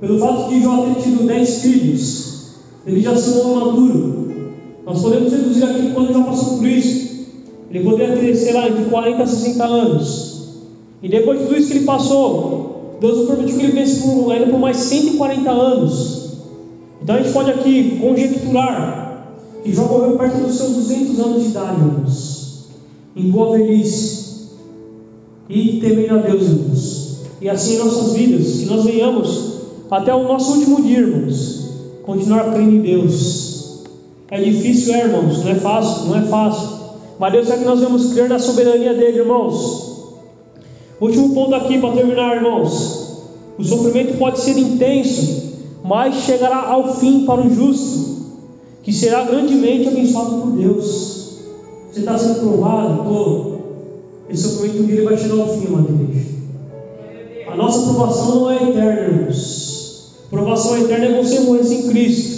[0.00, 2.52] pelo fato de Jó ter tido dez filhos,
[2.86, 4.31] ele já se maduro.
[4.84, 7.12] Nós podemos reduzir aqui quando Jó passou por isso.
[7.70, 10.32] Ele poderia ter, sei lá, de 40 a 60 anos.
[11.02, 14.46] E depois de tudo isso que ele passou, Deus permitiu que ele vivesse por, ainda
[14.46, 16.22] por mais 140 anos.
[17.02, 19.02] Então a gente pode aqui conjecturar
[19.62, 22.68] que Jó morreu perto dos seus 200 anos de idade, irmãos,
[23.16, 24.22] em boa velhice
[25.48, 27.16] e temendo a Deus, irmãos.
[27.40, 29.52] E assim em nossas vidas, que nós venhamos
[29.90, 31.70] até o nosso último dia, irmãos,
[32.04, 33.51] continuar crendo em Deus.
[34.32, 36.68] É difícil, é, irmãos, não é fácil, não é fácil.
[37.18, 40.06] Mas Deus quer que nós venhamos crer na soberania dele, irmãos.
[40.98, 43.24] Último ponto aqui para terminar, irmãos.
[43.58, 45.52] O sofrimento pode ser intenso,
[45.84, 48.22] mas chegará ao fim para o justo,
[48.82, 51.40] que será grandemente abençoado por Deus.
[51.92, 53.52] Você está sendo provado, estou
[54.30, 56.30] esse sofrimento dia vai chegar ao fim, igreja.
[57.48, 60.14] A nossa aprovação não é eterna, irmãos.
[60.22, 62.31] A aprovação eterna é você morrer sem Cristo.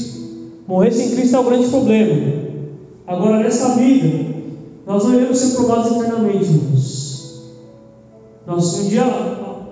[0.66, 2.32] Morrer sem Cristo é o grande problema.
[3.06, 4.24] Agora, nessa vida,
[4.86, 7.52] nós não iremos ser provados eternamente, irmãos.
[8.46, 9.04] Nós, um, dia,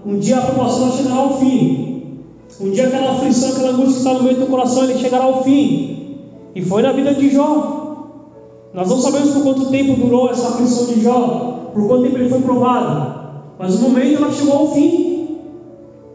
[0.05, 2.19] um dia a aprovação vai chegar ao fim.
[2.61, 5.43] Um dia aquela aflição, aquela angústia que está no meio do coração, ele chegará ao
[5.43, 6.19] fim.
[6.55, 7.97] E foi na vida de Jó.
[8.75, 12.29] Nós não sabemos por quanto tempo durou essa aflição de Jó por quanto tempo ele
[12.29, 13.23] foi provado.
[13.59, 15.39] Mas o momento ela chegou ao fim.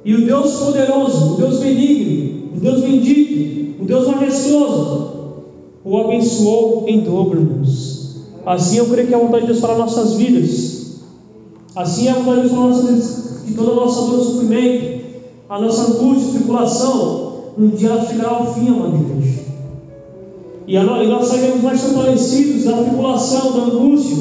[0.05, 5.13] E o Deus poderoso, o Deus benigno, o Deus bendito, o Deus majestoso,
[5.85, 8.17] o abençoou em dobro, irmãos.
[8.45, 11.01] Assim eu creio que é a vontade de Deus para nossas vidas.
[11.75, 13.27] Assim é a vontade de Deus para nossas.
[13.45, 15.05] Que toda a nossa dor, sofrimento,
[15.47, 19.39] a nossa angústia, tribulação, um dia ela chegará ao fim, amado igreja.
[20.67, 24.17] E nós sairemos mais fortalecidos da tribulação, da angústia,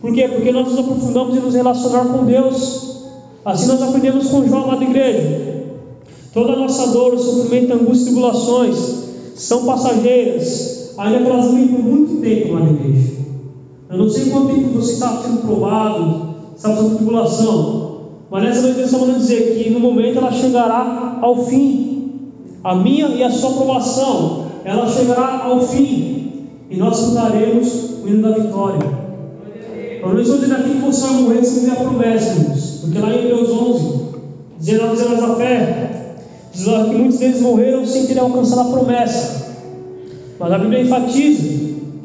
[0.00, 0.28] por quê?
[0.28, 2.96] Porque nós nos aprofundamos em nos relacionar com Deus.
[3.44, 5.55] Assim nós aprendemos com João, amada igreja.
[6.36, 8.76] Toda a nossa dor, sofrimento, angústia tribulações
[9.36, 13.12] são passageiras, ainda que elas durem por muito tempo, amada igreja.
[13.88, 18.76] Eu não sei quanto tempo você está sendo provado, está passando tribulação, mas nessa noite
[18.76, 22.10] Deus está dizer que no momento ela chegará ao fim.
[22.62, 28.20] A minha e a sua aprovação, ela chegará ao fim, e nós cantaremos o hino
[28.20, 28.86] da vitória.
[30.02, 32.80] Eu não estou dizendo aqui que você vai morrer sem ter a promessa, irmãos.
[32.82, 33.94] Porque lá em Hebreus 11,
[34.60, 35.85] 19 anos da fé,
[36.56, 39.46] diz que muitos deles morreram sem ter alcançado a promessa.
[40.38, 41.42] Mas a Bíblia enfatiza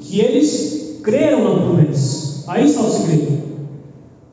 [0.02, 2.44] que eles creram na promessa.
[2.48, 3.42] Aí está o segredo.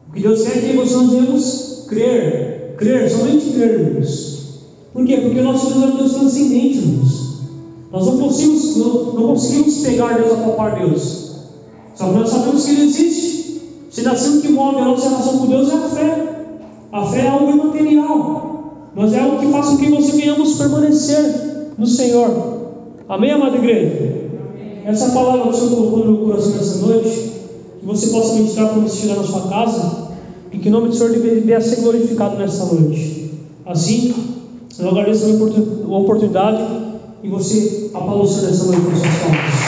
[0.09, 2.75] O que Deus quer é que nós devemos crer.
[2.77, 4.03] Crer, somente crer.
[4.93, 5.17] Por quê?
[5.19, 7.29] Porque o nosso Deus é um Deus transcendente, irmãos.
[7.93, 11.29] Nós não conseguimos, não, não conseguimos pegar Deus a palpar Deus.
[11.95, 13.61] Só que nós sabemos que Ele existe.
[13.91, 16.47] Se nasceu que move a nossa relação com Deus é a fé.
[16.93, 18.48] A fé é algo imaterial,
[18.95, 22.59] mas é algo que faz com que você venhamos permanecer no Senhor.
[23.09, 24.17] Amém, amada igreja?
[24.85, 27.33] Essa palavra que o Senhor colocou no meu coração nessa noite,
[27.81, 30.09] que você possa ministrar quando chegar na sua casa,
[30.53, 33.33] e que o nome do Senhor venha ser glorificado nessa noite.
[33.67, 34.15] Assim,
[34.79, 36.63] Eu agradeço a oportunidade
[37.23, 39.68] e você aplaudir nessa noite com suas palmas.